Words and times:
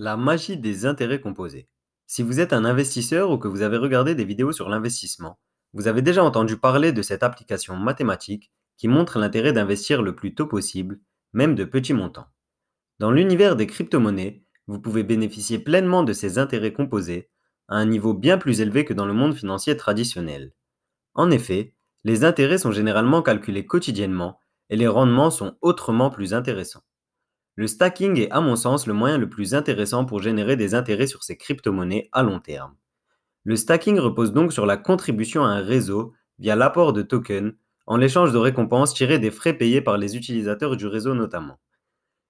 La 0.00 0.16
magie 0.16 0.56
des 0.56 0.86
intérêts 0.86 1.20
composés. 1.20 1.68
Si 2.06 2.22
vous 2.22 2.38
êtes 2.38 2.52
un 2.52 2.64
investisseur 2.64 3.32
ou 3.32 3.36
que 3.36 3.48
vous 3.48 3.62
avez 3.62 3.78
regardé 3.78 4.14
des 4.14 4.24
vidéos 4.24 4.52
sur 4.52 4.68
l'investissement, 4.68 5.40
vous 5.72 5.88
avez 5.88 6.02
déjà 6.02 6.22
entendu 6.22 6.56
parler 6.56 6.92
de 6.92 7.02
cette 7.02 7.24
application 7.24 7.74
mathématique 7.74 8.52
qui 8.76 8.86
montre 8.86 9.18
l'intérêt 9.18 9.52
d'investir 9.52 10.00
le 10.00 10.14
plus 10.14 10.36
tôt 10.36 10.46
possible, 10.46 11.00
même 11.32 11.56
de 11.56 11.64
petits 11.64 11.94
montants. 11.94 12.28
Dans 13.00 13.10
l'univers 13.10 13.56
des 13.56 13.66
crypto-monnaies, 13.66 14.44
vous 14.68 14.78
pouvez 14.78 15.02
bénéficier 15.02 15.58
pleinement 15.58 16.04
de 16.04 16.12
ces 16.12 16.38
intérêts 16.38 16.72
composés 16.72 17.28
à 17.66 17.74
un 17.74 17.84
niveau 17.84 18.14
bien 18.14 18.38
plus 18.38 18.60
élevé 18.60 18.84
que 18.84 18.94
dans 18.94 19.06
le 19.06 19.14
monde 19.14 19.34
financier 19.34 19.76
traditionnel. 19.76 20.52
En 21.14 21.28
effet, 21.32 21.74
les 22.04 22.22
intérêts 22.22 22.58
sont 22.58 22.70
généralement 22.70 23.20
calculés 23.20 23.66
quotidiennement 23.66 24.38
et 24.70 24.76
les 24.76 24.86
rendements 24.86 25.32
sont 25.32 25.56
autrement 25.60 26.10
plus 26.10 26.34
intéressants. 26.34 26.84
Le 27.58 27.66
stacking 27.66 28.20
est 28.20 28.30
à 28.30 28.40
mon 28.40 28.54
sens 28.54 28.86
le 28.86 28.94
moyen 28.94 29.18
le 29.18 29.28
plus 29.28 29.52
intéressant 29.52 30.04
pour 30.04 30.22
générer 30.22 30.54
des 30.54 30.76
intérêts 30.76 31.08
sur 31.08 31.24
ces 31.24 31.36
crypto-monnaies 31.36 32.08
à 32.12 32.22
long 32.22 32.38
terme. 32.38 32.76
Le 33.42 33.56
stacking 33.56 33.98
repose 33.98 34.32
donc 34.32 34.52
sur 34.52 34.64
la 34.64 34.76
contribution 34.76 35.42
à 35.42 35.48
un 35.48 35.60
réseau 35.60 36.14
via 36.38 36.54
l'apport 36.54 36.92
de 36.92 37.02
tokens 37.02 37.54
en 37.88 37.96
l'échange 37.96 38.30
de 38.30 38.38
récompenses 38.38 38.94
tirées 38.94 39.18
des 39.18 39.32
frais 39.32 39.54
payés 39.54 39.80
par 39.80 39.98
les 39.98 40.16
utilisateurs 40.16 40.76
du 40.76 40.86
réseau 40.86 41.14
notamment. 41.14 41.58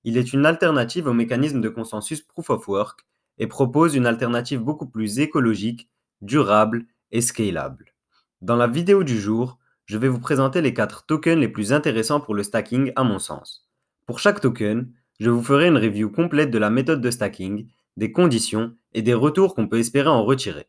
Il 0.02 0.16
est 0.16 0.32
une 0.32 0.46
alternative 0.46 1.08
au 1.08 1.12
mécanisme 1.12 1.60
de 1.60 1.68
consensus 1.68 2.22
Proof 2.22 2.48
of 2.48 2.66
Work 2.66 3.04
et 3.36 3.46
propose 3.46 3.94
une 3.94 4.06
alternative 4.06 4.60
beaucoup 4.60 4.88
plus 4.88 5.18
écologique, 5.18 5.90
durable 6.22 6.86
et 7.10 7.20
scalable. 7.20 7.92
Dans 8.40 8.56
la 8.56 8.66
vidéo 8.66 9.04
du 9.04 9.20
jour, 9.20 9.58
je 9.84 9.98
vais 9.98 10.08
vous 10.08 10.20
présenter 10.20 10.62
les 10.62 10.72
4 10.72 11.04
tokens 11.04 11.38
les 11.38 11.48
plus 11.48 11.74
intéressants 11.74 12.20
pour 12.20 12.34
le 12.34 12.42
stacking 12.42 12.92
à 12.96 13.04
mon 13.04 13.18
sens. 13.18 13.68
Pour 14.06 14.20
chaque 14.20 14.40
token, 14.40 14.90
je 15.18 15.30
vous 15.30 15.42
ferai 15.42 15.68
une 15.68 15.78
review 15.78 16.10
complète 16.10 16.50
de 16.50 16.58
la 16.58 16.70
méthode 16.70 17.00
de 17.00 17.10
stacking, 17.10 17.68
des 17.96 18.12
conditions 18.12 18.76
et 18.92 19.02
des 19.02 19.14
retours 19.14 19.54
qu'on 19.54 19.68
peut 19.68 19.78
espérer 19.78 20.08
en 20.08 20.24
retirer. 20.24 20.68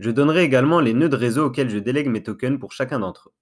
Je 0.00 0.10
donnerai 0.10 0.42
également 0.42 0.80
les 0.80 0.94
nœuds 0.94 1.08
de 1.08 1.16
réseau 1.16 1.46
auxquels 1.46 1.70
je 1.70 1.78
délègue 1.78 2.08
mes 2.08 2.22
tokens 2.22 2.58
pour 2.58 2.72
chacun 2.72 2.98
d'entre 2.98 3.28
eux. 3.28 3.34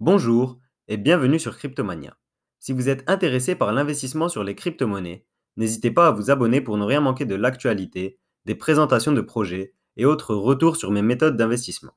Bonjour 0.00 0.58
et 0.88 0.96
bienvenue 0.96 1.38
sur 1.38 1.56
Cryptomania. 1.56 2.16
Si 2.58 2.72
vous 2.72 2.88
êtes 2.88 3.08
intéressé 3.08 3.54
par 3.54 3.72
l'investissement 3.72 4.28
sur 4.28 4.42
les 4.42 4.56
crypto-monnaies, 4.56 5.24
n'hésitez 5.56 5.92
pas 5.92 6.08
à 6.08 6.10
vous 6.10 6.30
abonner 6.30 6.60
pour 6.60 6.76
ne 6.76 6.84
rien 6.84 7.00
manquer 7.00 7.24
de 7.24 7.36
l'actualité, 7.36 8.18
des 8.46 8.56
présentations 8.56 9.12
de 9.12 9.20
projets 9.20 9.74
et 9.96 10.04
autres 10.04 10.34
retours 10.34 10.76
sur 10.76 10.90
mes 10.90 11.02
méthodes 11.02 11.36
d'investissement. 11.36 11.96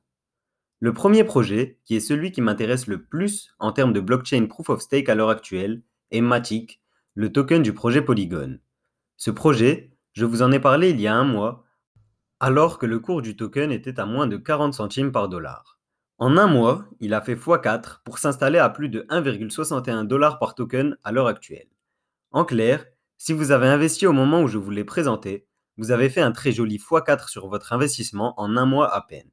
Le 0.78 0.92
premier 0.92 1.24
projet, 1.24 1.78
qui 1.84 1.96
est 1.96 2.00
celui 2.00 2.30
qui 2.30 2.40
m'intéresse 2.40 2.86
le 2.86 3.02
plus 3.02 3.54
en 3.58 3.72
termes 3.72 3.92
de 3.92 4.00
blockchain 4.00 4.46
proof 4.46 4.70
of 4.70 4.82
stake 4.82 5.08
à 5.08 5.14
l'heure 5.14 5.30
actuelle, 5.30 5.82
est 6.10 6.20
Matic, 6.20 6.81
le 7.14 7.30
token 7.30 7.62
du 7.62 7.74
projet 7.74 8.00
Polygon. 8.00 8.58
Ce 9.18 9.30
projet, 9.30 9.94
je 10.14 10.24
vous 10.24 10.40
en 10.40 10.50
ai 10.50 10.58
parlé 10.58 10.90
il 10.90 11.00
y 11.00 11.06
a 11.06 11.14
un 11.14 11.24
mois, 11.24 11.66
alors 12.40 12.78
que 12.78 12.86
le 12.86 13.00
cours 13.00 13.20
du 13.20 13.36
token 13.36 13.70
était 13.70 14.00
à 14.00 14.06
moins 14.06 14.26
de 14.26 14.38
40 14.38 14.72
centimes 14.72 15.12
par 15.12 15.28
dollar. 15.28 15.78
En 16.16 16.38
un 16.38 16.46
mois, 16.46 16.86
il 17.00 17.12
a 17.12 17.20
fait 17.20 17.34
x4 17.34 18.02
pour 18.04 18.18
s'installer 18.18 18.58
à 18.58 18.70
plus 18.70 18.88
de 18.88 19.02
1,61 19.10 20.04
dollars 20.06 20.38
par 20.38 20.54
token 20.54 20.96
à 21.04 21.12
l'heure 21.12 21.26
actuelle. 21.26 21.68
En 22.30 22.46
clair, 22.46 22.86
si 23.18 23.34
vous 23.34 23.50
avez 23.50 23.68
investi 23.68 24.06
au 24.06 24.14
moment 24.14 24.40
où 24.40 24.48
je 24.48 24.56
vous 24.56 24.70
l'ai 24.70 24.84
présenté, 24.84 25.46
vous 25.76 25.90
avez 25.90 26.08
fait 26.08 26.22
un 26.22 26.32
très 26.32 26.52
joli 26.52 26.78
x4 26.78 27.28
sur 27.28 27.46
votre 27.46 27.74
investissement 27.74 28.40
en 28.40 28.56
un 28.56 28.64
mois 28.64 28.90
à 28.90 29.02
peine. 29.02 29.30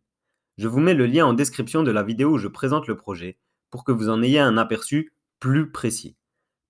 Je 0.58 0.68
vous 0.68 0.82
mets 0.82 0.94
le 0.94 1.06
lien 1.06 1.26
en 1.26 1.32
description 1.32 1.82
de 1.82 1.92
la 1.92 2.04
vidéo 2.04 2.32
où 2.32 2.38
je 2.38 2.50
présente 2.50 2.88
le 2.88 2.98
projet 2.98 3.38
pour 3.70 3.86
que 3.86 3.94
vous 3.94 4.10
en 4.10 4.22
ayez 4.22 4.40
un 4.40 4.58
aperçu 4.58 5.14
plus 5.40 5.72
précis. 5.72 6.18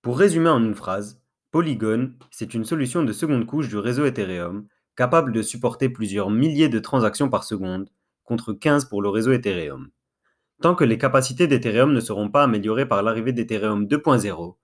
Pour 0.10 0.18
résumer 0.18 0.50
en 0.50 0.64
une 0.64 0.74
phrase, 0.74 1.22
Polygon, 1.52 2.14
c'est 2.32 2.56
une 2.56 2.66
solution 2.66 3.04
de 3.04 3.14
seconde 3.14 3.46
couche 3.46 3.68
du 3.68 3.78
réseau 3.78 4.06
Ethereum 4.06 4.66
capable 4.96 5.32
de 5.32 5.44
supporter 5.44 5.88
plusieurs 5.88 6.32
milliers 6.32 6.68
de 6.68 6.80
transactions 6.80 7.30
par 7.30 7.44
seconde 7.44 7.92
contre 8.24 8.54
15 8.54 8.86
pour 8.86 9.04
le 9.04 9.10
réseau 9.10 9.34
Ethereum. 9.34 9.92
Tant 10.64 10.74
que 10.74 10.84
les 10.84 10.98
capacités 10.98 11.46
d'Ethereum 11.46 11.94
ne 11.94 12.00
seront 12.00 12.28
pas 12.28 12.42
améliorées 12.42 12.88
par 12.88 13.04
l'arrivée 13.04 13.34
d'Ethereum 13.34 13.86
2.0, 13.86 14.56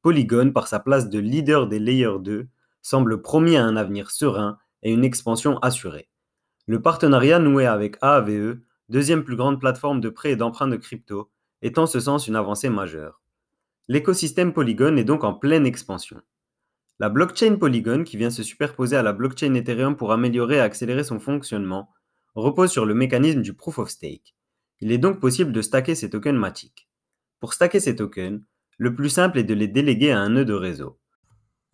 Polygon, 0.00 0.52
par 0.52 0.68
sa 0.68 0.80
place 0.80 1.10
de 1.10 1.18
leader 1.18 1.66
des 1.66 1.80
Layer 1.80 2.18
2, 2.18 2.48
semble 2.80 3.20
promis 3.20 3.58
à 3.58 3.64
un 3.66 3.76
avenir 3.76 4.10
serein 4.10 4.56
et 4.82 4.90
une 4.90 5.04
expansion 5.04 5.58
assurée. 5.58 6.08
Le 6.66 6.80
partenariat 6.80 7.40
noué 7.40 7.66
avec 7.66 7.98
AAVE 8.00 8.56
deuxième 8.88 9.22
plus 9.22 9.36
grande 9.36 9.60
plateforme 9.60 10.00
de 10.00 10.08
prêt 10.08 10.30
et 10.30 10.36
d'emprunt 10.36 10.68
de 10.68 10.76
crypto, 10.76 11.30
est 11.60 11.76
en 11.76 11.86
ce 11.86 12.00
sens 12.00 12.26
une 12.26 12.36
avancée 12.36 12.70
majeure. 12.70 13.20
L'écosystème 13.86 14.54
Polygon 14.54 14.96
est 14.96 15.04
donc 15.04 15.24
en 15.24 15.34
pleine 15.34 15.66
expansion. 15.66 16.22
La 16.98 17.10
blockchain 17.10 17.56
Polygon, 17.56 18.02
qui 18.04 18.16
vient 18.16 18.30
se 18.30 18.42
superposer 18.42 18.96
à 18.96 19.02
la 19.02 19.12
blockchain 19.12 19.52
Ethereum 19.52 19.94
pour 19.94 20.10
améliorer 20.10 20.56
et 20.56 20.60
accélérer 20.60 21.04
son 21.04 21.20
fonctionnement, 21.20 21.90
repose 22.34 22.70
sur 22.70 22.86
le 22.86 22.94
mécanisme 22.94 23.42
du 23.42 23.52
proof 23.52 23.78
of 23.78 23.90
stake. 23.90 24.34
Il 24.80 24.90
est 24.90 24.96
donc 24.96 25.20
possible 25.20 25.52
de 25.52 25.60
stacker 25.60 25.94
ces 25.94 26.08
tokens 26.08 26.38
Matic. 26.38 26.88
Pour 27.40 27.52
stacker 27.52 27.78
ces 27.78 27.94
tokens, 27.94 28.40
le 28.78 28.94
plus 28.94 29.10
simple 29.10 29.38
est 29.38 29.44
de 29.44 29.52
les 29.52 29.68
déléguer 29.68 30.12
à 30.12 30.18
un 30.18 30.30
nœud 30.30 30.46
de 30.46 30.54
réseau. 30.54 30.98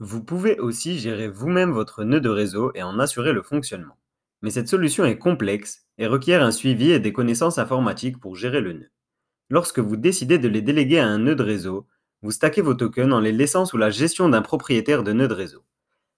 Vous 0.00 0.24
pouvez 0.24 0.58
aussi 0.58 0.98
gérer 0.98 1.28
vous-même 1.28 1.70
votre 1.70 2.02
nœud 2.02 2.20
de 2.20 2.28
réseau 2.28 2.72
et 2.74 2.82
en 2.82 2.98
assurer 2.98 3.32
le 3.32 3.42
fonctionnement. 3.42 3.98
Mais 4.42 4.50
cette 4.50 4.68
solution 4.68 5.04
est 5.04 5.18
complexe 5.18 5.86
et 5.96 6.08
requiert 6.08 6.42
un 6.42 6.50
suivi 6.50 6.90
et 6.90 6.98
des 6.98 7.12
connaissances 7.12 7.58
informatiques 7.58 8.18
pour 8.18 8.34
gérer 8.34 8.60
le 8.60 8.72
nœud. 8.72 8.90
Lorsque 9.48 9.78
vous 9.78 9.96
décidez 9.96 10.38
de 10.38 10.48
les 10.48 10.62
déléguer 10.62 10.98
à 10.98 11.06
un 11.06 11.18
nœud 11.18 11.36
de 11.36 11.42
réseau, 11.44 11.86
vous 12.22 12.30
stackez 12.30 12.60
vos 12.60 12.74
tokens 12.74 13.12
en 13.12 13.20
les 13.20 13.32
laissant 13.32 13.64
sous 13.64 13.76
la 13.76 13.90
gestion 13.90 14.28
d'un 14.28 14.42
propriétaire 14.42 15.02
de 15.02 15.12
nœud 15.12 15.28
de 15.28 15.34
réseau. 15.34 15.64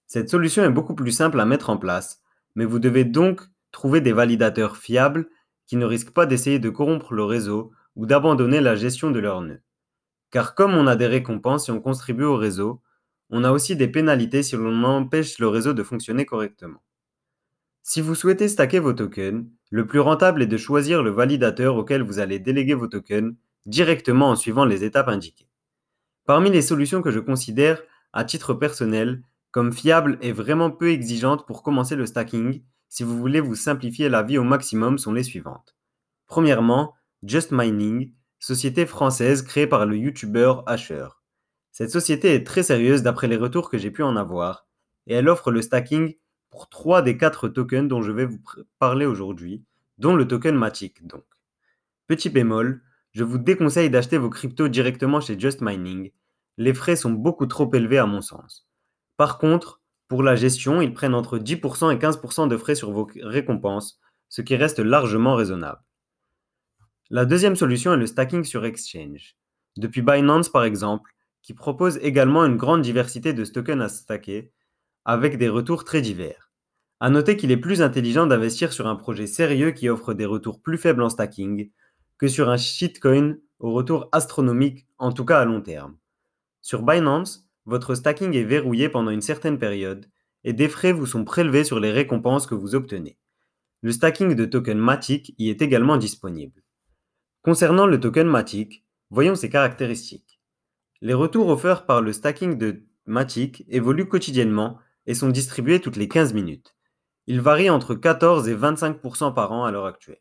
Cette 0.06 0.30
solution 0.30 0.64
est 0.64 0.70
beaucoup 0.70 0.94
plus 0.94 1.12
simple 1.12 1.40
à 1.40 1.44
mettre 1.44 1.70
en 1.70 1.76
place, 1.76 2.20
mais 2.54 2.64
vous 2.64 2.78
devez 2.78 3.04
donc 3.04 3.42
trouver 3.70 4.00
des 4.00 4.12
validateurs 4.12 4.76
fiables 4.76 5.28
qui 5.66 5.76
ne 5.76 5.86
risquent 5.86 6.12
pas 6.12 6.26
d'essayer 6.26 6.58
de 6.58 6.70
corrompre 6.70 7.14
le 7.14 7.24
réseau 7.24 7.72
ou 7.96 8.06
d'abandonner 8.06 8.60
la 8.60 8.76
gestion 8.76 9.10
de 9.10 9.20
leur 9.20 9.40
nœud. 9.40 9.60
Car 10.30 10.54
comme 10.54 10.74
on 10.74 10.86
a 10.86 10.96
des 10.96 11.06
récompenses 11.06 11.66
si 11.66 11.70
on 11.70 11.80
contribue 11.80 12.24
au 12.24 12.36
réseau, 12.36 12.82
on 13.30 13.44
a 13.44 13.52
aussi 13.52 13.76
des 13.76 13.88
pénalités 13.88 14.42
si 14.42 14.56
l'on 14.56 14.82
empêche 14.84 15.38
le 15.38 15.48
réseau 15.48 15.72
de 15.72 15.82
fonctionner 15.82 16.26
correctement. 16.26 16.82
Si 17.82 18.00
vous 18.00 18.14
souhaitez 18.14 18.48
stacker 18.48 18.78
vos 18.78 18.92
tokens, 18.92 19.46
le 19.70 19.86
plus 19.86 20.00
rentable 20.00 20.42
est 20.42 20.46
de 20.46 20.56
choisir 20.56 21.02
le 21.02 21.10
validateur 21.10 21.76
auquel 21.76 22.02
vous 22.02 22.18
allez 22.18 22.38
déléguer 22.38 22.74
vos 22.74 22.86
tokens 22.86 23.34
directement 23.66 24.30
en 24.30 24.36
suivant 24.36 24.64
les 24.64 24.84
étapes 24.84 25.08
indiquées. 25.08 25.48
Parmi 26.24 26.50
les 26.50 26.62
solutions 26.62 27.02
que 27.02 27.10
je 27.10 27.18
considère, 27.18 27.82
à 28.12 28.24
titre 28.24 28.54
personnel, 28.54 29.22
comme 29.50 29.72
fiables 29.72 30.18
et 30.20 30.32
vraiment 30.32 30.70
peu 30.70 30.90
exigeantes 30.90 31.46
pour 31.46 31.62
commencer 31.62 31.96
le 31.96 32.06
stacking, 32.06 32.62
si 32.88 33.02
vous 33.02 33.18
voulez 33.18 33.40
vous 33.40 33.54
simplifier 33.54 34.08
la 34.08 34.22
vie 34.22 34.38
au 34.38 34.44
maximum, 34.44 34.98
sont 34.98 35.12
les 35.12 35.22
suivantes. 35.22 35.76
Premièrement, 36.26 36.94
Just 37.22 37.50
Mining, 37.52 38.12
société 38.38 38.86
française 38.86 39.42
créée 39.42 39.66
par 39.66 39.86
le 39.86 39.96
youtubeur 39.96 40.62
Asher. 40.66 41.06
Cette 41.70 41.90
société 41.90 42.34
est 42.34 42.46
très 42.46 42.62
sérieuse 42.62 43.02
d'après 43.02 43.28
les 43.28 43.36
retours 43.36 43.70
que 43.70 43.78
j'ai 43.78 43.90
pu 43.90 44.02
en 44.02 44.16
avoir, 44.16 44.66
et 45.06 45.14
elle 45.14 45.28
offre 45.28 45.50
le 45.50 45.62
stacking 45.62 46.14
pour 46.50 46.68
trois 46.68 47.02
des 47.02 47.16
quatre 47.16 47.48
tokens 47.48 47.88
dont 47.88 48.02
je 48.02 48.12
vais 48.12 48.26
vous 48.26 48.40
parler 48.78 49.06
aujourd'hui, 49.06 49.64
dont 49.98 50.14
le 50.14 50.28
token 50.28 50.54
Matic 50.54 51.06
donc. 51.06 51.24
Petit 52.06 52.28
bémol, 52.28 52.82
je 53.12 53.24
vous 53.24 53.38
déconseille 53.38 53.90
d'acheter 53.90 54.18
vos 54.18 54.30
cryptos 54.30 54.68
directement 54.68 55.20
chez 55.20 55.38
Just 55.38 55.60
Mining. 55.60 56.10
Les 56.56 56.74
frais 56.74 56.96
sont 56.96 57.10
beaucoup 57.10 57.46
trop 57.46 57.72
élevés 57.74 57.98
à 57.98 58.06
mon 58.06 58.20
sens. 58.20 58.66
Par 59.16 59.38
contre, 59.38 59.80
pour 60.08 60.22
la 60.22 60.36
gestion, 60.36 60.82
ils 60.82 60.92
prennent 60.92 61.14
entre 61.14 61.38
10% 61.38 61.94
et 61.94 61.98
15% 61.98 62.48
de 62.48 62.56
frais 62.56 62.74
sur 62.74 62.90
vos 62.90 63.08
récompenses, 63.22 63.98
ce 64.28 64.42
qui 64.42 64.56
reste 64.56 64.78
largement 64.78 65.34
raisonnable. 65.34 65.80
La 67.10 67.26
deuxième 67.26 67.56
solution 67.56 67.92
est 67.92 67.98
le 67.98 68.06
stacking 68.06 68.44
sur 68.44 68.64
Exchange. 68.64 69.36
Depuis 69.76 70.02
Binance 70.02 70.48
par 70.48 70.64
exemple, 70.64 71.14
qui 71.42 71.54
propose 71.54 71.98
également 71.98 72.44
une 72.44 72.56
grande 72.56 72.82
diversité 72.82 73.32
de 73.32 73.44
tokens 73.44 73.82
à 73.82 73.88
stacker, 73.88 74.52
avec 75.04 75.36
des 75.36 75.48
retours 75.48 75.84
très 75.84 76.00
divers. 76.00 76.50
À 77.00 77.10
noter 77.10 77.36
qu'il 77.36 77.50
est 77.50 77.56
plus 77.56 77.82
intelligent 77.82 78.26
d'investir 78.26 78.72
sur 78.72 78.86
un 78.86 78.96
projet 78.96 79.26
sérieux 79.26 79.72
qui 79.72 79.88
offre 79.88 80.14
des 80.14 80.24
retours 80.24 80.62
plus 80.62 80.78
faibles 80.78 81.02
en 81.02 81.08
stacking 81.08 81.70
que 82.22 82.28
sur 82.28 82.50
un 82.50 82.56
shitcoin 82.56 83.38
au 83.58 83.72
retour 83.72 84.08
astronomique, 84.12 84.86
en 84.98 85.10
tout 85.10 85.24
cas 85.24 85.40
à 85.40 85.44
long 85.44 85.60
terme. 85.60 85.96
Sur 86.60 86.84
Binance, 86.84 87.48
votre 87.64 87.96
stacking 87.96 88.36
est 88.36 88.44
verrouillé 88.44 88.88
pendant 88.88 89.10
une 89.10 89.20
certaine 89.20 89.58
période 89.58 90.06
et 90.44 90.52
des 90.52 90.68
frais 90.68 90.92
vous 90.92 91.06
sont 91.06 91.24
prélevés 91.24 91.64
sur 91.64 91.80
les 91.80 91.90
récompenses 91.90 92.46
que 92.46 92.54
vous 92.54 92.76
obtenez. 92.76 93.18
Le 93.80 93.90
stacking 93.90 94.36
de 94.36 94.44
token 94.44 94.78
Matic 94.78 95.34
y 95.36 95.50
est 95.50 95.62
également 95.62 95.96
disponible. 95.96 96.62
Concernant 97.42 97.86
le 97.86 97.98
token 97.98 98.28
Matic, 98.28 98.84
voyons 99.10 99.34
ses 99.34 99.50
caractéristiques. 99.50 100.40
Les 101.00 101.14
retours 101.14 101.48
offerts 101.48 101.86
par 101.86 102.02
le 102.02 102.12
stacking 102.12 102.56
de 102.56 102.84
Matic 103.04 103.64
évoluent 103.66 104.06
quotidiennement 104.06 104.78
et 105.06 105.14
sont 105.14 105.28
distribués 105.28 105.80
toutes 105.80 105.96
les 105.96 106.06
15 106.06 106.34
minutes. 106.34 106.76
Ils 107.26 107.40
varient 107.40 107.70
entre 107.70 107.96
14 107.96 108.48
et 108.48 108.54
25% 108.54 109.34
par 109.34 109.50
an 109.50 109.64
à 109.64 109.72
l'heure 109.72 109.86
actuelle. 109.86 110.18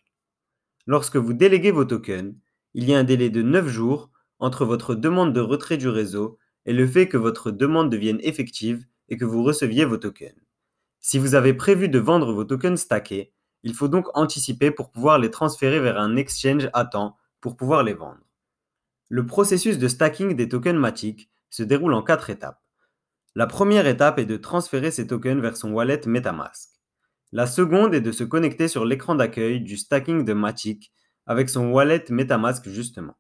Lorsque 0.88 1.18
vous 1.18 1.34
déléguez 1.34 1.72
vos 1.72 1.86
tokens, 1.86 2.36
il 2.74 2.86
y 2.86 2.94
a 2.94 3.00
un 3.00 3.04
délai 3.04 3.30
de 3.30 3.42
9 3.42 3.68
jours 3.68 4.10
entre 4.40 4.66
votre 4.66 4.96
demande 4.96 5.34
de 5.34 5.40
retrait 5.40 5.78
du 5.78 5.88
réseau 5.88 6.38
et 6.66 6.74
le 6.74 6.88
fait 6.88 7.08
que 7.08 7.18
votre 7.18 7.52
demande 7.52 7.90
devienne 7.90 8.20
effective 8.22 8.86
et 9.10 9.18
que 9.18 9.26
vous 9.26 9.44
receviez 9.44 9.86
vos 9.86 9.98
tokens. 9.98 10.40
Si 11.00 11.20
vous 11.20 11.36
avez 11.36 11.54
prévu 11.54 11.90
de 11.90 12.00
vendre 12.00 12.34
vos 12.34 12.44
tokens 12.44 12.80
stackés, 12.80 13.34
il 13.64 13.74
faut 13.74 13.88
donc 13.88 14.08
anticiper 14.16 14.72
pour 14.72 14.92
pouvoir 14.92 15.20
les 15.20 15.30
transférer 15.30 15.80
vers 15.80 16.00
un 16.00 16.16
exchange 16.16 16.70
à 16.74 16.86
temps 16.86 17.18
pour 17.42 17.58
pouvoir 17.58 17.84
les 17.84 17.94
vendre. 17.94 18.22
Le 19.10 19.26
processus 19.26 19.78
de 19.78 19.88
stacking 19.88 20.36
des 20.36 20.50
tokens 20.50 20.80
Matic 20.80 21.30
se 21.50 21.64
déroule 21.64 21.94
en 21.94 22.02
quatre 22.02 22.30
étapes. 22.30 22.62
La 23.36 23.48
première 23.48 23.88
étape 23.88 24.20
est 24.20 24.26
de 24.26 24.38
transférer 24.38 24.92
ces 24.92 25.08
tokens 25.08 25.42
vers 25.42 25.58
son 25.58 25.72
wallet 25.72 26.02
MetaMask. 26.06 26.81
La 27.34 27.48
seconde 27.48 27.94
est 27.94 28.02
de 28.02 28.12
se 28.12 28.26
connecter 28.26 28.68
sur 28.68 28.84
l'écran 28.84 29.16
d'accueil 29.16 29.62
du 29.62 29.78
stacking 29.78 30.26
de 30.26 30.34
Matic 30.34 30.92
avec 31.26 31.50
son 31.50 31.72
wallet 31.72 32.04
MetaMask 32.10 32.68
justement. 32.68 33.18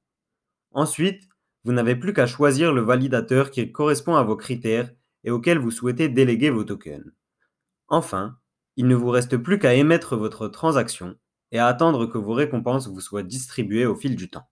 Ensuite, 0.71 1.29
vous 1.63 1.71
n'avez 1.71 1.95
plus 1.95 2.13
qu'à 2.13 2.25
choisir 2.25 2.73
le 2.73 2.81
validateur 2.81 3.51
qui 3.51 3.71
correspond 3.71 4.15
à 4.15 4.23
vos 4.23 4.35
critères 4.35 4.91
et 5.23 5.31
auquel 5.31 5.59
vous 5.59 5.71
souhaitez 5.71 6.09
déléguer 6.09 6.49
vos 6.49 6.63
tokens. 6.63 7.13
Enfin, 7.87 8.37
il 8.75 8.87
ne 8.87 8.95
vous 8.95 9.09
reste 9.09 9.37
plus 9.37 9.59
qu'à 9.59 9.75
émettre 9.75 10.17
votre 10.17 10.47
transaction 10.47 11.15
et 11.51 11.59
à 11.59 11.67
attendre 11.67 12.05
que 12.05 12.17
vos 12.17 12.33
récompenses 12.33 12.87
vous 12.87 13.01
soient 13.01 13.23
distribuées 13.23 13.85
au 13.85 13.95
fil 13.95 14.15
du 14.15 14.29
temps. 14.29 14.49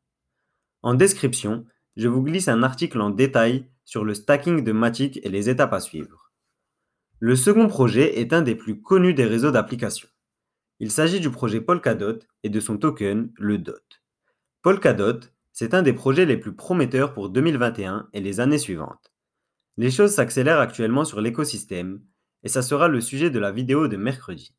En 0.84 0.94
description, 0.94 1.66
je 1.98 2.08
vous 2.08 2.22
glisse 2.22 2.48
un 2.48 2.64
article 2.64 3.02
en 3.02 3.10
détail 3.10 3.68
sur 3.84 4.06
le 4.06 4.14
stacking 4.14 4.64
de 4.64 4.72
Matic 4.72 5.20
et 5.24 5.30
les 5.30 5.50
étapes 5.50 5.74
à 5.74 5.80
suivre. 5.82 6.29
Le 7.22 7.36
second 7.36 7.68
projet 7.68 8.22
est 8.22 8.32
un 8.32 8.42
des 8.42 8.56
plus 8.56 8.82
connus 8.82 9.14
des 9.14 9.26
réseaux 9.26 9.52
d'applications. 9.52 10.08
Il 10.80 10.90
s'agit 10.90 11.20
du 11.20 11.30
projet 11.30 11.60
Polkadot 11.60 12.20
et 12.44 12.50
de 12.50 12.60
son 12.62 12.78
token, 12.78 13.30
le 13.36 13.58
DOT. 13.58 13.74
Polkadot, 14.62 15.20
c'est 15.52 15.74
un 15.74 15.82
des 15.82 15.92
projets 15.92 16.26
les 16.26 16.38
plus 16.38 16.56
prometteurs 16.56 17.14
pour 17.14 17.30
2021 17.30 18.08
et 18.14 18.22
les 18.22 18.40
années 18.40 18.58
suivantes. 18.58 19.12
Les 19.76 19.92
choses 19.92 20.14
s'accélèrent 20.14 20.62
actuellement 20.62 21.04
sur 21.04 21.20
l'écosystème 21.20 22.02
et 22.44 22.48
ça 22.48 22.62
sera 22.62 22.88
le 22.88 23.02
sujet 23.02 23.30
de 23.30 23.40
la 23.40 23.52
vidéo 23.52 23.90
de 23.90 23.98
mercredi. 23.98 24.56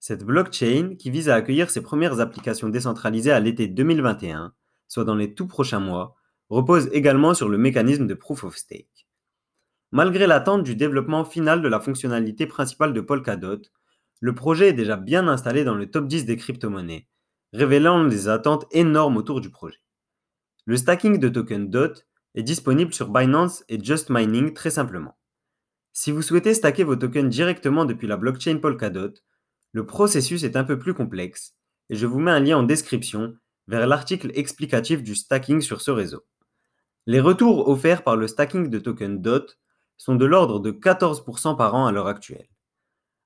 Cette 0.00 0.24
blockchain, 0.24 0.96
qui 0.98 1.10
vise 1.10 1.28
à 1.28 1.34
accueillir 1.34 1.68
ses 1.68 1.82
premières 1.82 2.20
applications 2.20 2.70
décentralisées 2.70 3.32
à 3.32 3.40
l'été 3.40 3.68
2021, 3.68 4.54
soit 4.88 5.04
dans 5.04 5.14
les 5.14 5.34
tout 5.34 5.46
prochains 5.46 5.80
mois, 5.80 6.16
repose 6.48 6.88
également 6.92 7.34
sur 7.34 7.50
le 7.50 7.58
mécanisme 7.58 8.06
de 8.06 8.14
Proof 8.14 8.44
of 8.44 8.56
Stake. 8.56 9.01
Malgré 9.92 10.26
l'attente 10.26 10.62
du 10.62 10.74
développement 10.74 11.22
final 11.22 11.60
de 11.60 11.68
la 11.68 11.78
fonctionnalité 11.78 12.46
principale 12.46 12.94
de 12.94 13.02
Polkadot, 13.02 13.60
le 14.20 14.34
projet 14.34 14.68
est 14.68 14.72
déjà 14.72 14.96
bien 14.96 15.28
installé 15.28 15.64
dans 15.64 15.74
le 15.74 15.90
top 15.90 16.06
10 16.06 16.24
des 16.24 16.38
crypto-monnaies, 16.38 17.06
révélant 17.52 18.06
des 18.06 18.28
attentes 18.28 18.64
énormes 18.70 19.18
autour 19.18 19.42
du 19.42 19.50
projet. 19.50 19.82
Le 20.64 20.78
stacking 20.78 21.18
de 21.18 21.28
token 21.28 21.68
DOT 21.68 21.92
est 22.34 22.42
disponible 22.42 22.94
sur 22.94 23.10
Binance 23.10 23.64
et 23.68 23.84
Just 23.84 24.08
Mining 24.08 24.54
très 24.54 24.70
simplement. 24.70 25.18
Si 25.92 26.10
vous 26.10 26.22
souhaitez 26.22 26.54
stacker 26.54 26.84
vos 26.84 26.96
tokens 26.96 27.28
directement 27.28 27.84
depuis 27.84 28.06
la 28.06 28.16
blockchain 28.16 28.56
Polkadot, 28.56 29.12
le 29.72 29.84
processus 29.84 30.42
est 30.42 30.56
un 30.56 30.64
peu 30.64 30.78
plus 30.78 30.94
complexe 30.94 31.54
et 31.90 31.96
je 31.96 32.06
vous 32.06 32.18
mets 32.18 32.30
un 32.30 32.40
lien 32.40 32.56
en 32.56 32.62
description 32.62 33.34
vers 33.66 33.86
l'article 33.86 34.30
explicatif 34.34 35.02
du 35.02 35.14
stacking 35.14 35.60
sur 35.60 35.82
ce 35.82 35.90
réseau. 35.90 36.24
Les 37.06 37.20
retours 37.20 37.68
offerts 37.68 38.04
par 38.04 38.16
le 38.16 38.26
stacking 38.26 38.70
de 38.70 38.78
tokens 38.78 39.20
DOT 39.20 39.48
sont 40.02 40.16
de 40.16 40.24
l'ordre 40.24 40.58
de 40.58 40.72
14% 40.72 41.56
par 41.56 41.76
an 41.76 41.86
à 41.86 41.92
l'heure 41.92 42.08
actuelle. 42.08 42.48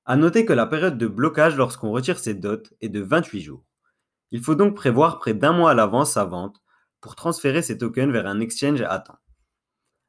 A 0.05 0.15
noter 0.15 0.45
que 0.45 0.53
la 0.53 0.67
période 0.67 0.99
de 0.99 1.07
blocage 1.07 1.57
lorsqu'on 1.57 1.91
retire 1.91 2.19
ces 2.19 2.35
DOT 2.35 2.65
est 2.83 2.91
de 2.91 3.01
28 3.01 3.41
jours. 3.41 3.65
Il 4.31 4.43
faut 4.43 4.55
donc 4.55 4.77
prévoir 4.77 5.19
près 5.19 5.33
d'un 5.33 5.53
mois 5.53 5.71
à 5.71 5.75
l'avance 5.75 6.13
sa 6.13 6.27
vente 6.27 6.61
pour 7.01 7.17
transférer 7.17 7.63
ces 7.63 7.79
tokens 7.79 8.13
vers 8.13 8.27
un 8.27 8.41
exchange 8.41 8.83
à 8.83 8.99
temps. 8.99 9.17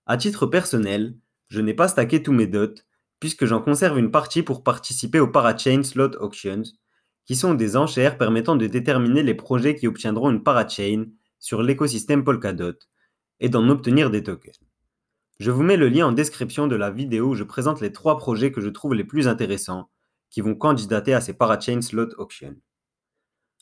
À 0.07 0.17
titre 0.17 0.45
personnel, 0.45 1.17
je 1.47 1.61
n'ai 1.61 1.73
pas 1.73 1.87
stacké 1.87 2.21
tous 2.21 2.33
mes 2.33 2.47
DOT 2.47 2.73
puisque 3.21 3.45
j'en 3.45 3.61
conserve 3.61 3.97
une 3.97 4.11
partie 4.11 4.43
pour 4.43 4.61
participer 4.61 5.21
aux 5.21 5.29
Parachain 5.29 5.83
Slot 5.83 6.17
Auctions, 6.19 6.63
qui 7.23 7.37
sont 7.37 7.53
des 7.53 7.77
enchères 7.77 8.17
permettant 8.17 8.57
de 8.57 8.67
déterminer 8.67 9.23
les 9.23 9.35
projets 9.35 9.77
qui 9.77 9.87
obtiendront 9.87 10.31
une 10.31 10.43
parachain 10.43 11.05
sur 11.39 11.63
l'écosystème 11.63 12.25
Polkadot 12.25 12.77
et 13.39 13.47
d'en 13.47 13.69
obtenir 13.69 14.09
des 14.09 14.21
tokens. 14.21 14.66
Je 15.39 15.51
vous 15.51 15.61
mets 15.61 15.77
le 15.77 15.87
lien 15.87 16.07
en 16.07 16.11
description 16.11 16.65
de 16.65 16.75
la 16.75 16.89
vidéo 16.89 17.29
où 17.29 17.35
je 17.35 17.43
présente 17.43 17.79
les 17.79 17.91
trois 17.91 18.17
projets 18.17 18.51
que 18.51 18.61
je 18.61 18.69
trouve 18.69 18.95
les 18.95 19.03
plus 19.03 19.27
intéressants 19.27 19.91
qui 20.31 20.41
vont 20.41 20.55
candidater 20.55 21.13
à 21.13 21.21
ces 21.21 21.33
Parachain 21.33 21.81
Slot 21.81 22.09
Auctions. 22.17 22.55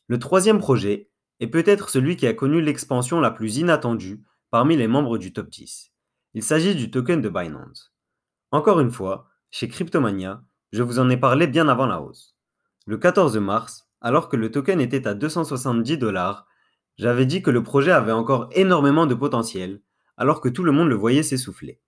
Le 0.07 0.17
troisième 0.17 0.59
projet 0.59 1.09
est 1.41 1.47
peut-être 1.47 1.89
celui 1.89 2.15
qui 2.15 2.27
a 2.27 2.33
connu 2.33 2.61
l'expansion 2.61 3.19
la 3.19 3.29
plus 3.29 3.57
inattendue 3.57 4.23
parmi 4.51 4.77
les 4.77 4.87
membres 4.87 5.17
du 5.17 5.33
top 5.33 5.49
10. 5.49 5.91
Il 6.33 6.43
s'agit 6.43 6.75
du 6.75 6.89
token 6.91 7.21
de 7.21 7.27
Binance. 7.27 7.93
Encore 8.51 8.79
une 8.79 8.91
fois, 8.91 9.27
chez 9.51 9.67
Cryptomania, 9.67 10.43
je 10.71 10.81
vous 10.81 10.99
en 10.99 11.09
ai 11.09 11.17
parlé 11.17 11.45
bien 11.45 11.67
avant 11.67 11.87
la 11.87 12.01
hausse. 12.01 12.37
Le 12.85 12.97
14 12.97 13.37
mars, 13.37 13.89
alors 13.99 14.29
que 14.29 14.37
le 14.37 14.49
token 14.49 14.79
était 14.79 15.07
à 15.07 15.13
270 15.13 15.97
dollars, 15.97 16.47
j'avais 16.97 17.25
dit 17.25 17.41
que 17.41 17.51
le 17.51 17.63
projet 17.63 17.91
avait 17.91 18.13
encore 18.13 18.47
énormément 18.53 19.07
de 19.07 19.15
potentiel, 19.15 19.81
alors 20.17 20.41
que 20.41 20.49
tout 20.49 20.63
le 20.63 20.71
monde 20.71 20.89
le 20.89 20.95
voyait 20.95 21.23
s'essouffler. 21.23 21.79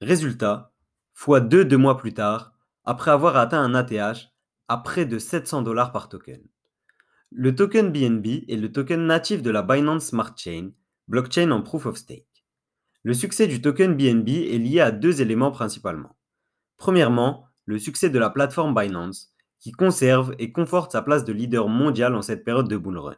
Résultat, 0.00 0.72
x2 1.16 1.64
deux 1.64 1.76
mois 1.76 1.96
plus 1.96 2.14
tard, 2.14 2.52
après 2.84 3.10
avoir 3.10 3.36
atteint 3.36 3.62
un 3.62 3.74
ATH 3.74 4.32
à 4.68 4.78
près 4.78 5.06
de 5.06 5.18
700 5.18 5.62
dollars 5.62 5.92
par 5.92 6.08
token. 6.08 6.42
Le 7.30 7.54
token 7.54 7.90
BNB 7.90 8.44
est 8.48 8.56
le 8.56 8.70
token 8.70 9.06
natif 9.06 9.42
de 9.42 9.50
la 9.50 9.62
Binance 9.62 10.06
Smart 10.06 10.34
Chain, 10.36 10.70
blockchain 11.08 11.50
en 11.50 11.62
proof 11.62 11.86
of 11.86 11.96
stake. 11.96 12.44
Le 13.02 13.14
succès 13.14 13.46
du 13.46 13.60
token 13.60 13.96
BNB 13.96 14.28
est 14.28 14.58
lié 14.58 14.80
à 14.80 14.90
deux 14.90 15.20
éléments 15.20 15.50
principalement. 15.50 16.16
Premièrement, 16.76 17.48
le 17.64 17.78
succès 17.78 18.10
de 18.10 18.18
la 18.18 18.30
plateforme 18.30 18.74
Binance, 18.74 19.32
qui 19.58 19.72
conserve 19.72 20.34
et 20.38 20.52
conforte 20.52 20.92
sa 20.92 21.02
place 21.02 21.24
de 21.24 21.32
leader 21.32 21.68
mondial 21.68 22.14
en 22.14 22.22
cette 22.22 22.44
période 22.44 22.68
de 22.68 22.76
bull 22.76 22.98
run. 22.98 23.16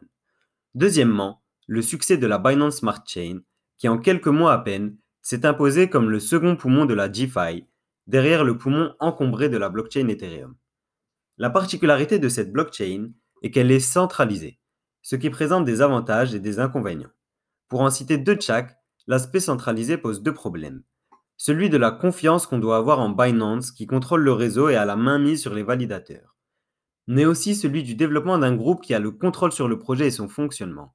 Deuxièmement, 0.73 1.43
le 1.67 1.81
succès 1.81 2.17
de 2.17 2.25
la 2.25 2.39
Binance 2.39 2.77
Smart 2.77 3.03
Chain, 3.05 3.41
qui 3.79 3.87
en 3.87 3.97
quelques 3.97 4.27
mois 4.27 4.53
à 4.53 4.59
peine 4.59 4.97
s'est 5.23 5.45
imposé 5.45 5.89
comme 5.89 6.11
le 6.11 6.19
second 6.19 6.55
poumon 6.55 6.85
de 6.85 6.93
la 6.93 7.09
DeFi, 7.09 7.65
derrière 8.05 8.43
le 8.43 8.57
poumon 8.57 8.93
encombré 8.99 9.49
de 9.49 9.57
la 9.57 9.69
blockchain 9.69 10.07
Ethereum. 10.09 10.55
La 11.37 11.49
particularité 11.49 12.19
de 12.19 12.29
cette 12.29 12.51
blockchain 12.51 13.11
est 13.41 13.51
qu'elle 13.51 13.71
est 13.71 13.79
centralisée, 13.79 14.59
ce 15.01 15.15
qui 15.15 15.29
présente 15.29 15.65
des 15.65 15.81
avantages 15.81 16.35
et 16.35 16.39
des 16.39 16.59
inconvénients. 16.59 17.11
Pour 17.69 17.81
en 17.81 17.89
citer 17.89 18.17
deux 18.17 18.35
de 18.35 18.65
l'aspect 19.07 19.39
centralisé 19.39 19.97
pose 19.97 20.21
deux 20.21 20.33
problèmes. 20.33 20.83
Celui 21.37 21.69
de 21.69 21.77
la 21.77 21.91
confiance 21.91 22.45
qu'on 22.45 22.59
doit 22.59 22.77
avoir 22.77 22.99
en 22.99 23.09
Binance 23.09 23.71
qui 23.71 23.87
contrôle 23.87 24.21
le 24.21 24.33
réseau 24.33 24.67
et 24.67 24.75
a 24.75 24.83
la 24.83 24.97
main 24.97 25.19
mise 25.19 25.41
sur 25.41 25.55
les 25.55 25.63
validateurs. 25.63 26.35
Mais 27.07 27.25
aussi 27.25 27.55
celui 27.55 27.83
du 27.83 27.95
développement 27.95 28.37
d'un 28.37 28.55
groupe 28.55 28.83
qui 28.83 28.93
a 28.93 28.99
le 28.99 29.11
contrôle 29.11 29.53
sur 29.53 29.69
le 29.69 29.79
projet 29.79 30.07
et 30.07 30.11
son 30.11 30.27
fonctionnement. 30.27 30.93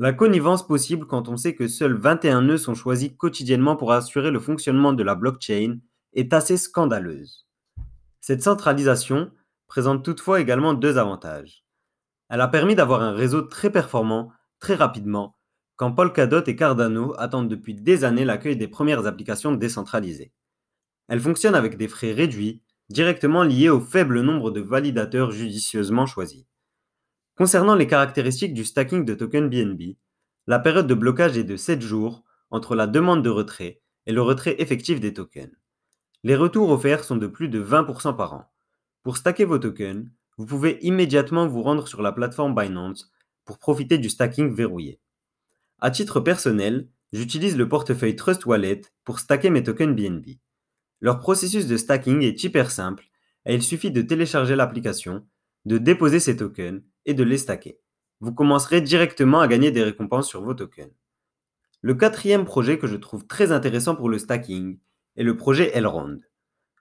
La 0.00 0.12
connivence 0.12 0.66
possible 0.66 1.06
quand 1.06 1.28
on 1.28 1.36
sait 1.36 1.54
que 1.54 1.68
seuls 1.68 1.96
21 1.96 2.42
nœuds 2.42 2.58
sont 2.58 2.74
choisis 2.74 3.12
quotidiennement 3.16 3.76
pour 3.76 3.92
assurer 3.92 4.32
le 4.32 4.40
fonctionnement 4.40 4.92
de 4.92 5.04
la 5.04 5.14
blockchain 5.14 5.78
est 6.14 6.32
assez 6.32 6.56
scandaleuse. 6.56 7.46
Cette 8.20 8.42
centralisation 8.42 9.30
présente 9.68 10.04
toutefois 10.04 10.40
également 10.40 10.74
deux 10.74 10.98
avantages. 10.98 11.64
Elle 12.28 12.40
a 12.40 12.48
permis 12.48 12.74
d'avoir 12.74 13.02
un 13.02 13.12
réseau 13.12 13.42
très 13.42 13.70
performant, 13.70 14.32
très 14.58 14.74
rapidement, 14.74 15.36
quand 15.76 15.92
Polkadot 15.92 16.42
et 16.44 16.56
Cardano 16.56 17.14
attendent 17.16 17.48
depuis 17.48 17.74
des 17.74 18.02
années 18.02 18.24
l'accueil 18.24 18.56
des 18.56 18.68
premières 18.68 19.06
applications 19.06 19.52
décentralisées. 19.52 20.32
Elle 21.06 21.20
fonctionne 21.20 21.54
avec 21.54 21.76
des 21.76 21.88
frais 21.88 22.12
réduits, 22.12 22.62
directement 22.88 23.44
liés 23.44 23.68
au 23.68 23.80
faible 23.80 24.22
nombre 24.22 24.50
de 24.50 24.60
validateurs 24.60 25.30
judicieusement 25.30 26.06
choisis. 26.06 26.46
Concernant 27.36 27.74
les 27.74 27.88
caractéristiques 27.88 28.54
du 28.54 28.64
stacking 28.64 29.04
de 29.04 29.12
token 29.12 29.50
BNB, 29.50 29.96
la 30.46 30.60
période 30.60 30.86
de 30.86 30.94
blocage 30.94 31.36
est 31.36 31.42
de 31.42 31.56
7 31.56 31.82
jours 31.82 32.22
entre 32.50 32.76
la 32.76 32.86
demande 32.86 33.24
de 33.24 33.30
retrait 33.30 33.80
et 34.06 34.12
le 34.12 34.22
retrait 34.22 34.54
effectif 34.60 35.00
des 35.00 35.12
tokens. 35.12 35.50
Les 36.22 36.36
retours 36.36 36.70
offerts 36.70 37.02
sont 37.02 37.16
de 37.16 37.26
plus 37.26 37.48
de 37.48 37.60
20% 37.60 38.14
par 38.14 38.34
an. 38.34 38.52
Pour 39.02 39.16
stacker 39.16 39.44
vos 39.44 39.58
tokens, 39.58 40.06
vous 40.36 40.46
pouvez 40.46 40.78
immédiatement 40.82 41.48
vous 41.48 41.62
rendre 41.62 41.88
sur 41.88 42.02
la 42.02 42.12
plateforme 42.12 42.54
Binance 42.54 43.10
pour 43.44 43.58
profiter 43.58 43.98
du 43.98 44.10
stacking 44.10 44.54
verrouillé. 44.54 45.00
À 45.80 45.90
titre 45.90 46.20
personnel, 46.20 46.88
j'utilise 47.12 47.56
le 47.56 47.68
portefeuille 47.68 48.14
Trust 48.14 48.46
Wallet 48.46 48.82
pour 49.02 49.18
stacker 49.18 49.50
mes 49.50 49.64
tokens 49.64 49.96
BNB. 49.96 50.38
Leur 51.00 51.18
processus 51.18 51.66
de 51.66 51.76
stacking 51.76 52.22
est 52.22 52.44
hyper 52.44 52.70
simple 52.70 53.06
et 53.44 53.56
il 53.56 53.62
suffit 53.62 53.90
de 53.90 54.02
télécharger 54.02 54.54
l'application, 54.54 55.26
de 55.64 55.78
déposer 55.78 56.20
ces 56.20 56.36
tokens 56.36 56.80
et 57.06 57.14
de 57.14 57.22
les 57.22 57.38
stacker. 57.38 57.78
Vous 58.20 58.32
commencerez 58.32 58.80
directement 58.80 59.40
à 59.40 59.48
gagner 59.48 59.70
des 59.70 59.82
récompenses 59.82 60.28
sur 60.28 60.42
vos 60.42 60.54
tokens. 60.54 60.92
Le 61.82 61.94
quatrième 61.94 62.44
projet 62.44 62.78
que 62.78 62.86
je 62.86 62.96
trouve 62.96 63.26
très 63.26 63.52
intéressant 63.52 63.94
pour 63.94 64.08
le 64.08 64.18
stacking 64.18 64.78
est 65.16 65.22
le 65.22 65.36
projet 65.36 65.76
Elrond. 65.76 66.20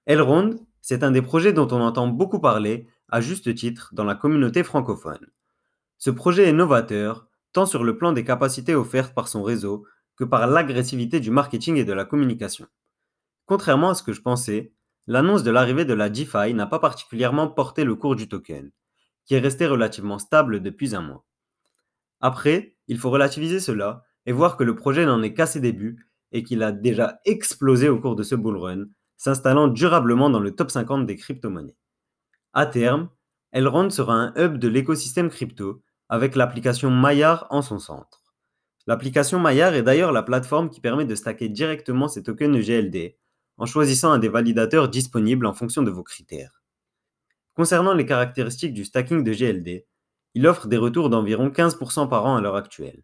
Elrond, 0.05 0.55
c'est 0.81 1.03
un 1.03 1.11
des 1.11 1.21
projets 1.21 1.53
dont 1.53 1.67
on 1.71 1.81
entend 1.81 2.07
beaucoup 2.07 2.39
parler, 2.39 2.87
à 3.09 3.21
juste 3.21 3.53
titre, 3.53 3.89
dans 3.93 4.05
la 4.05 4.15
communauté 4.15 4.63
francophone. 4.63 5.27
Ce 5.97 6.09
projet 6.09 6.47
est 6.47 6.53
novateur 6.53 7.27
tant 7.51 7.65
sur 7.65 7.83
le 7.83 7.97
plan 7.97 8.13
des 8.13 8.23
capacités 8.23 8.75
offertes 8.75 9.13
par 9.13 9.27
son 9.27 9.43
réseau 9.43 9.85
que 10.15 10.23
par 10.23 10.47
l'agressivité 10.47 11.19
du 11.19 11.31
marketing 11.31 11.75
et 11.77 11.85
de 11.85 11.93
la 11.93 12.05
communication. 12.05 12.67
Contrairement 13.45 13.89
à 13.89 13.93
ce 13.93 14.03
que 14.03 14.13
je 14.13 14.21
pensais, 14.21 14.73
L'annonce 15.05 15.43
de 15.43 15.51
l'arrivée 15.51 15.83
de 15.83 15.93
la 15.93 16.09
DeFi 16.09 16.53
n'a 16.53 16.65
pas 16.65 16.79
particulièrement 16.79 17.49
porté 17.49 17.83
le 17.83 17.95
cours 17.95 18.15
du 18.15 18.29
token, 18.29 18.71
qui 19.25 19.35
est 19.35 19.39
resté 19.39 19.67
relativement 19.67 20.19
stable 20.19 20.61
depuis 20.61 20.95
un 20.95 21.01
mois. 21.01 21.25
Après, 22.19 22.75
il 22.87 22.97
faut 22.97 23.09
relativiser 23.09 23.59
cela 23.59 24.03
et 24.25 24.31
voir 24.31 24.57
que 24.57 24.63
le 24.63 24.75
projet 24.75 25.05
n'en 25.05 25.21
est 25.21 25.33
qu'à 25.33 25.45
ses 25.45 25.59
débuts 25.59 26.07
et 26.31 26.43
qu'il 26.43 26.63
a 26.63 26.71
déjà 26.71 27.19
explosé 27.25 27.89
au 27.89 27.99
cours 27.99 28.15
de 28.15 28.23
ce 28.23 28.35
bull 28.35 28.57
run, 28.57 28.85
s'installant 29.17 29.67
durablement 29.67 30.29
dans 30.29 30.39
le 30.39 30.55
top 30.55 30.71
50 30.71 31.05
des 31.05 31.15
crypto-monnaies. 31.15 31.77
À 32.53 32.65
terme, 32.65 33.09
Elrond 33.51 33.89
sera 33.89 34.13
un 34.13 34.33
hub 34.35 34.57
de 34.57 34.67
l'écosystème 34.67 35.29
crypto 35.29 35.83
avec 36.09 36.35
l'application 36.35 36.89
Maillard 36.89 37.47
en 37.49 37.61
son 37.61 37.79
centre. 37.79 38.33
L'application 38.87 39.39
Maillard 39.39 39.75
est 39.75 39.83
d'ailleurs 39.83 40.11
la 40.11 40.23
plateforme 40.23 40.69
qui 40.69 40.81
permet 40.81 41.05
de 41.05 41.15
stacker 41.15 41.49
directement 41.49 42.07
ces 42.07 42.23
tokens 42.23 42.57
GLD 42.57 43.15
en 43.57 43.65
choisissant 43.65 44.11
un 44.11 44.19
des 44.19 44.27
validateurs 44.27 44.89
disponibles 44.89 45.45
en 45.45 45.53
fonction 45.53 45.83
de 45.83 45.91
vos 45.91 46.03
critères. 46.03 46.62
Concernant 47.55 47.93
les 47.93 48.05
caractéristiques 48.05 48.73
du 48.73 48.85
stacking 48.85 49.23
de 49.23 49.31
GLD, 49.31 49.85
il 50.33 50.47
offre 50.47 50.67
des 50.67 50.77
retours 50.77 51.09
d'environ 51.09 51.49
15% 51.49 52.09
par 52.09 52.25
an 52.25 52.35
à 52.35 52.41
l'heure 52.41 52.55
actuelle. 52.55 53.03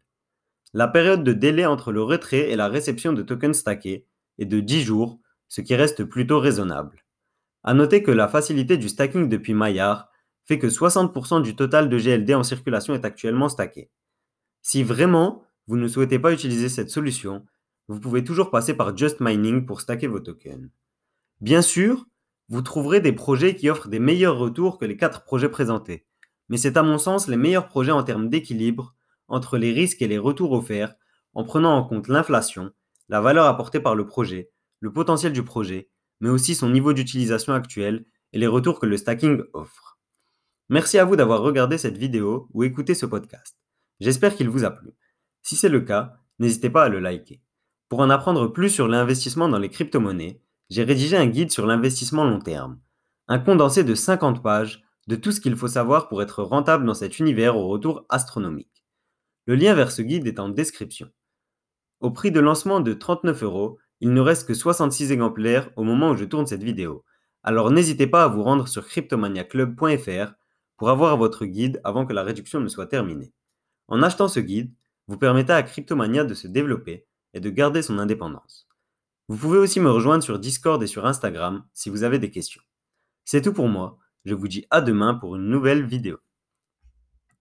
La 0.73 0.87
période 0.87 1.23
de 1.23 1.33
délai 1.33 1.65
entre 1.65 1.91
le 1.91 2.01
retrait 2.01 2.49
et 2.49 2.55
la 2.55 2.67
réception 2.67 3.13
de 3.13 3.21
tokens 3.21 3.57
stackés 3.57 4.05
est 4.37 4.45
de 4.45 4.59
10 4.59 4.81
jours, 4.81 5.19
ce 5.47 5.61
qui 5.61 5.75
reste 5.75 6.03
plutôt 6.03 6.39
raisonnable. 6.39 7.05
A 7.63 7.73
noter 7.73 8.03
que 8.03 8.11
la 8.11 8.27
facilité 8.27 8.77
du 8.77 8.89
stacking 8.89 9.29
depuis 9.29 9.53
Maillard 9.53 10.09
fait 10.45 10.59
que 10.59 10.67
60% 10.67 11.41
du 11.41 11.55
total 11.55 11.89
de 11.89 11.97
GLD 11.97 12.33
en 12.33 12.43
circulation 12.43 12.93
est 12.93 13.05
actuellement 13.05 13.49
stacké. 13.49 13.91
Si 14.61 14.83
vraiment 14.83 15.43
vous 15.67 15.77
ne 15.77 15.87
souhaitez 15.87 16.17
pas 16.17 16.33
utiliser 16.33 16.69
cette 16.69 16.89
solution, 16.89 17.45
vous 17.87 17.99
pouvez 17.99 18.23
toujours 18.23 18.49
passer 18.49 18.73
par 18.73 18.95
Just 18.95 19.19
Mining 19.19 19.65
pour 19.65 19.81
stacker 19.81 20.07
vos 20.07 20.19
tokens. 20.19 20.69
Bien 21.41 21.61
sûr, 21.61 22.05
vous 22.49 22.61
trouverez 22.61 22.99
des 22.99 23.13
projets 23.13 23.55
qui 23.55 23.69
offrent 23.69 23.87
des 23.87 23.99
meilleurs 23.99 24.37
retours 24.37 24.79
que 24.79 24.85
les 24.85 24.97
4 24.97 25.23
projets 25.23 25.49
présentés, 25.49 26.05
mais 26.49 26.57
c'est 26.57 26.77
à 26.77 26.83
mon 26.83 26.97
sens 26.97 27.27
les 27.27 27.37
meilleurs 27.37 27.67
projets 27.67 27.91
en 27.91 28.03
termes 28.03 28.29
d'équilibre 28.29 28.95
entre 29.27 29.57
les 29.57 29.71
risques 29.71 30.01
et 30.01 30.07
les 30.07 30.17
retours 30.17 30.51
offerts 30.51 30.95
en 31.33 31.43
prenant 31.43 31.77
en 31.77 31.83
compte 31.83 32.07
l'inflation, 32.07 32.71
la 33.07 33.21
valeur 33.21 33.45
apportée 33.45 33.79
par 33.79 33.95
le 33.95 34.07
projet, 34.07 34.49
le 34.79 34.91
potentiel 34.91 35.31
du 35.31 35.43
projet, 35.43 35.89
mais 36.19 36.29
aussi 36.29 36.55
son 36.55 36.69
niveau 36.69 36.93
d'utilisation 36.93 37.53
actuel 37.53 38.05
et 38.33 38.39
les 38.39 38.47
retours 38.47 38.79
que 38.79 38.87
le 38.87 38.97
stacking 38.97 39.43
offre. 39.53 39.99
Merci 40.69 40.97
à 40.97 41.05
vous 41.05 41.15
d'avoir 41.15 41.41
regardé 41.41 41.77
cette 41.77 41.97
vidéo 41.97 42.49
ou 42.53 42.63
écouté 42.63 42.95
ce 42.95 43.05
podcast. 43.05 43.57
J'espère 43.99 44.35
qu'il 44.35 44.49
vous 44.49 44.63
a 44.63 44.71
plu. 44.71 44.91
Si 45.41 45.55
c'est 45.55 45.69
le 45.69 45.81
cas, 45.81 46.17
n'hésitez 46.39 46.69
pas 46.69 46.83
à 46.83 46.89
le 46.89 46.99
liker. 46.99 47.41
Pour 47.89 47.99
en 47.99 48.09
apprendre 48.09 48.47
plus 48.47 48.69
sur 48.69 48.87
l'investissement 48.87 49.49
dans 49.49 49.57
les 49.57 49.69
crypto-monnaies, 49.69 50.41
j'ai 50.69 50.83
rédigé 50.83 51.17
un 51.17 51.25
guide 51.25 51.51
sur 51.51 51.65
l'investissement 51.65 52.23
long 52.23 52.39
terme. 52.39 52.79
Un 53.27 53.39
condensé 53.39 53.83
de 53.83 53.95
50 53.95 54.43
pages 54.43 54.83
de 55.07 55.15
tout 55.15 55.31
ce 55.31 55.41
qu'il 55.41 55.55
faut 55.55 55.67
savoir 55.67 56.07
pour 56.07 56.21
être 56.21 56.43
rentable 56.43 56.85
dans 56.85 56.93
cet 56.93 57.19
univers 57.19 57.57
au 57.57 57.67
retour 57.67 58.05
astronomique. 58.09 58.83
Le 59.45 59.55
lien 59.55 59.73
vers 59.73 59.91
ce 59.91 60.03
guide 60.03 60.27
est 60.27 60.39
en 60.39 60.49
description. 60.49 61.09
Au 61.99 62.11
prix 62.11 62.31
de 62.31 62.39
lancement 62.39 62.79
de 62.79 62.93
39 62.93 63.43
euros, 63.43 63.79
il 63.99 64.13
ne 64.13 64.21
reste 64.21 64.47
que 64.47 64.53
66 64.53 65.11
exemplaires 65.11 65.71
au 65.75 65.83
moment 65.83 66.11
où 66.11 66.15
je 66.15 66.25
tourne 66.25 66.45
cette 66.47 66.63
vidéo. 66.63 67.03
Alors 67.43 67.71
n'hésitez 67.71 68.07
pas 68.07 68.23
à 68.23 68.27
vous 68.27 68.43
rendre 68.43 68.67
sur 68.67 68.88
cryptomaniaclub.fr 68.88 70.33
pour 70.77 70.89
avoir 70.89 71.17
votre 71.17 71.45
guide 71.45 71.81
avant 71.83 72.05
que 72.05 72.13
la 72.13 72.23
réduction 72.23 72.59
ne 72.59 72.67
soit 72.67 72.88
terminée. 72.88 73.33
En 73.88 74.03
achetant 74.03 74.27
ce 74.27 74.39
guide, 74.39 74.71
vous 75.07 75.17
permettez 75.17 75.53
à 75.53 75.63
Cryptomania 75.63 76.23
de 76.23 76.35
se 76.35 76.47
développer 76.47 77.07
et 77.33 77.39
de 77.39 77.49
garder 77.49 77.81
son 77.81 77.97
indépendance. 77.97 78.68
Vous 79.29 79.38
pouvez 79.38 79.59
aussi 79.59 79.79
me 79.79 79.91
rejoindre 79.91 80.24
sur 80.24 80.39
Discord 80.39 80.81
et 80.81 80.88
sur 80.88 81.05
Instagram 81.05 81.63
si 81.71 81.91
vous 81.91 82.01
avez 82.01 82.17
des 82.17 82.31
questions. 82.31 82.63
C'est 83.25 83.43
tout 83.43 83.53
pour 83.53 83.67
moi, 83.67 84.00
je 84.25 84.33
vous 84.33 84.48
dis 84.48 84.65
à 84.71 84.81
demain 84.81 85.13
pour 85.13 85.36
une 85.36 85.48
nouvelle 85.48 85.86
vidéo. 85.86 86.17